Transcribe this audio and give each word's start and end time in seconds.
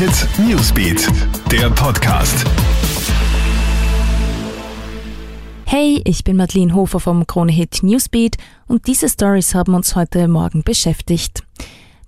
Hit 0.00 0.26
Newsbeat, 0.38 1.08
der 1.52 1.68
Podcast. 1.68 2.46
Hey, 5.66 6.00
ich 6.06 6.24
bin 6.24 6.38
Madeleine 6.38 6.74
Hofer 6.74 7.00
vom 7.00 7.26
Krone 7.26 7.52
Hit 7.52 7.82
Newsbeat 7.82 8.38
und 8.66 8.86
diese 8.86 9.10
Stories 9.10 9.54
haben 9.54 9.74
uns 9.74 9.96
heute 9.96 10.26
Morgen 10.26 10.62
beschäftigt. 10.62 11.42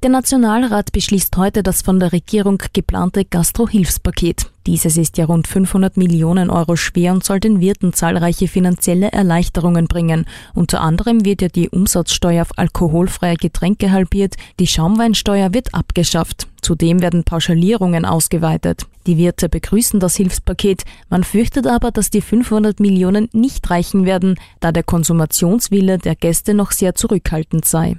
Der 0.03 0.09
Nationalrat 0.09 0.93
beschließt 0.93 1.37
heute 1.37 1.63
das 1.63 1.83
von 1.83 2.01
der 2.01 2.13
Regierung 2.13 2.63
geplante 2.73 3.27
Gastro-Hilfspaket. 3.27 4.51
Dieses 4.67 4.97
ist 4.97 5.19
ja 5.19 5.27
rund 5.27 5.47
500 5.47 5.99
Millionen 5.99 6.49
Euro 6.49 6.77
schwer 6.77 7.13
und 7.13 7.25
soll 7.25 7.41
den 7.41 7.61
Wirten 7.61 7.93
zahlreiche 7.93 8.49
finanzielle 8.49 9.13
Erleichterungen 9.13 9.87
bringen. 9.87 10.25
Unter 10.55 10.81
anderem 10.81 11.27
wird 11.27 11.43
ja 11.43 11.49
die 11.49 11.69
Umsatzsteuer 11.69 12.41
auf 12.41 12.59
alkoholfreie 12.59 13.37
Getränke 13.37 13.91
halbiert, 13.91 14.37
die 14.61 14.67
Schaumweinsteuer 14.67 15.53
wird 15.53 15.75
abgeschafft. 15.75 16.47
Zudem 16.63 17.03
werden 17.03 17.25
Pauschalierungen 17.25 18.05
ausgeweitet. 18.05 18.87
Die 19.07 19.19
Wirte 19.19 19.49
begrüßen 19.49 19.99
das 19.99 20.15
Hilfspaket. 20.15 20.85
Man 21.11 21.25
fürchtet 21.25 21.67
aber, 21.67 21.91
dass 21.91 22.09
die 22.09 22.21
500 22.21 22.79
Millionen 22.79 23.29
nicht 23.33 23.69
reichen 23.69 24.07
werden, 24.07 24.37
da 24.61 24.71
der 24.71 24.85
Konsumationswille 24.85 25.99
der 25.99 26.15
Gäste 26.15 26.55
noch 26.55 26.71
sehr 26.71 26.95
zurückhaltend 26.95 27.65
sei. 27.65 27.97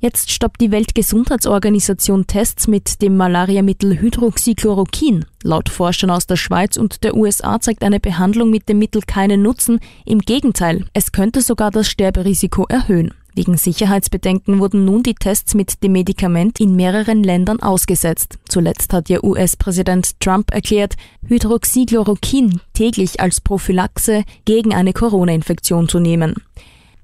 Jetzt 0.00 0.30
stoppt 0.30 0.60
die 0.60 0.70
Weltgesundheitsorganisation 0.70 2.26
Tests 2.26 2.68
mit 2.68 3.00
dem 3.00 3.16
Malariamittel 3.16 4.00
Hydroxychloroquin. 4.00 5.24
Laut 5.42 5.68
Forschern 5.68 6.10
aus 6.10 6.26
der 6.26 6.36
Schweiz 6.36 6.76
und 6.76 7.04
der 7.04 7.16
USA 7.16 7.58
zeigt 7.60 7.82
eine 7.82 8.00
Behandlung 8.00 8.50
mit 8.50 8.68
dem 8.68 8.78
Mittel 8.78 9.02
keinen 9.02 9.42
Nutzen. 9.42 9.78
Im 10.04 10.18
Gegenteil, 10.20 10.84
es 10.92 11.12
könnte 11.12 11.40
sogar 11.42 11.70
das 11.70 11.88
Sterberisiko 11.88 12.66
erhöhen. 12.68 13.14
Wegen 13.34 13.56
Sicherheitsbedenken 13.56 14.60
wurden 14.60 14.84
nun 14.84 15.02
die 15.02 15.14
Tests 15.14 15.54
mit 15.54 15.82
dem 15.82 15.92
Medikament 15.92 16.60
in 16.60 16.76
mehreren 16.76 17.24
Ländern 17.24 17.60
ausgesetzt. 17.60 18.38
Zuletzt 18.48 18.92
hat 18.92 19.08
ja 19.08 19.22
US-Präsident 19.24 20.20
Trump 20.20 20.52
erklärt, 20.52 20.94
Hydroxychloroquin 21.26 22.60
täglich 22.74 23.18
als 23.18 23.40
Prophylaxe 23.40 24.22
gegen 24.44 24.72
eine 24.72 24.92
Corona-Infektion 24.92 25.88
zu 25.88 25.98
nehmen. 25.98 26.36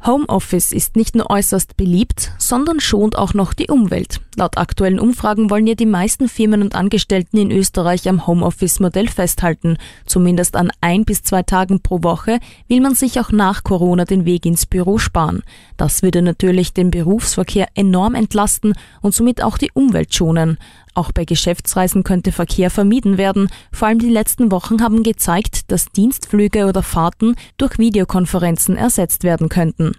Homeoffice 0.06 0.72
ist 0.72 0.96
nicht 0.96 1.14
nur 1.14 1.28
äußerst 1.28 1.76
beliebt, 1.76 2.32
sondern 2.38 2.80
schont 2.80 3.18
auch 3.18 3.34
noch 3.34 3.52
die 3.52 3.68
Umwelt. 3.68 4.20
Laut 4.34 4.56
aktuellen 4.56 4.98
Umfragen 4.98 5.50
wollen 5.50 5.66
ja 5.66 5.74
die 5.74 5.84
meisten 5.84 6.26
Firmen 6.26 6.62
und 6.62 6.74
Angestellten 6.74 7.36
in 7.36 7.50
Österreich 7.50 8.08
am 8.08 8.26
Homeoffice-Modell 8.26 9.08
festhalten. 9.08 9.76
Zumindest 10.06 10.56
an 10.56 10.70
ein 10.80 11.04
bis 11.04 11.22
zwei 11.22 11.42
Tagen 11.42 11.82
pro 11.82 12.02
Woche 12.02 12.38
will 12.66 12.80
man 12.80 12.94
sich 12.94 13.20
auch 13.20 13.30
nach 13.30 13.62
Corona 13.62 14.06
den 14.06 14.24
Weg 14.24 14.46
ins 14.46 14.64
Büro 14.64 14.96
sparen. 14.96 15.42
Das 15.76 16.02
würde 16.02 16.22
natürlich 16.22 16.72
den 16.72 16.90
Berufsverkehr 16.90 17.68
enorm 17.74 18.14
entlasten 18.14 18.72
und 19.02 19.14
somit 19.14 19.42
auch 19.42 19.58
die 19.58 19.70
Umwelt 19.74 20.14
schonen. 20.14 20.56
Auch 20.94 21.12
bei 21.12 21.24
Geschäftsreisen 21.24 22.04
könnte 22.04 22.32
Verkehr 22.32 22.70
vermieden 22.70 23.16
werden. 23.16 23.48
Vor 23.72 23.88
allem 23.88 23.98
die 23.98 24.10
letzten 24.10 24.50
Wochen 24.50 24.82
haben 24.82 25.02
gezeigt, 25.02 25.70
dass 25.70 25.86
Dienstflüge 25.86 26.66
oder 26.66 26.82
Fahrten 26.82 27.36
durch 27.58 27.78
Videokonferenzen 27.78 28.76
ersetzt 28.76 29.24
werden 29.24 29.48
könnten. 29.48 29.92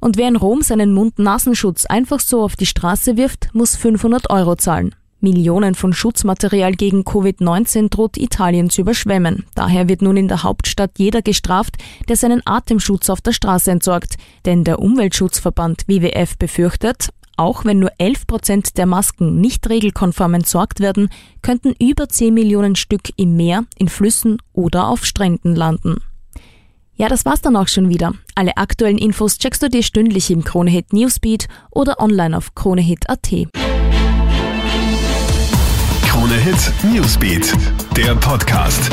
Und 0.00 0.16
wer 0.16 0.28
in 0.28 0.36
Rom 0.36 0.62
seinen 0.62 0.92
Mund-Nasenschutz 0.92 1.86
einfach 1.86 2.20
so 2.20 2.42
auf 2.42 2.56
die 2.56 2.66
Straße 2.66 3.16
wirft, 3.16 3.48
muss 3.52 3.76
500 3.76 4.30
Euro 4.30 4.56
zahlen. 4.56 4.94
Millionen 5.20 5.74
von 5.74 5.92
Schutzmaterial 5.92 6.74
gegen 6.74 7.02
Covid-19 7.02 7.88
droht 7.90 8.16
Italien 8.16 8.70
zu 8.70 8.82
überschwemmen. 8.82 9.46
Daher 9.56 9.88
wird 9.88 10.00
nun 10.00 10.16
in 10.16 10.28
der 10.28 10.44
Hauptstadt 10.44 10.92
jeder 10.96 11.22
gestraft, 11.22 11.74
der 12.08 12.16
seinen 12.16 12.42
Atemschutz 12.44 13.10
auf 13.10 13.20
der 13.20 13.32
Straße 13.32 13.70
entsorgt. 13.72 14.14
Denn 14.44 14.62
der 14.62 14.78
Umweltschutzverband 14.78 15.88
WWF 15.88 16.38
befürchtet, 16.38 17.08
auch 17.38 17.64
wenn 17.64 17.78
nur 17.78 17.92
11 17.98 18.26
Prozent 18.26 18.78
der 18.78 18.86
Masken 18.86 19.40
nicht 19.40 19.68
regelkonform 19.68 20.34
entsorgt 20.34 20.80
werden, 20.80 21.08
könnten 21.42 21.74
über 21.80 22.08
10 22.08 22.34
Millionen 22.34 22.76
Stück 22.76 23.10
im 23.16 23.36
Meer, 23.36 23.64
in 23.76 23.88
Flüssen 23.88 24.38
oder 24.52 24.88
auf 24.88 25.04
Stränden 25.04 25.54
landen. 25.54 26.02
Ja, 26.96 27.08
das 27.08 27.24
war's 27.24 27.40
dann 27.40 27.54
auch 27.54 27.68
schon 27.68 27.88
wieder. 27.88 28.12
Alle 28.34 28.56
aktuellen 28.56 28.98
Infos 28.98 29.38
checkst 29.38 29.62
du 29.62 29.70
dir 29.70 29.84
stündlich 29.84 30.32
im 30.32 30.42
Kronehit 30.42 30.92
Newsbeat 30.92 31.46
oder 31.70 32.00
online 32.00 32.36
auf 32.36 32.56
kronehit.at. 32.56 33.30
Kronehit 36.02 36.72
Newsbeat, 36.92 37.54
der 37.96 38.16
Podcast. 38.16 38.90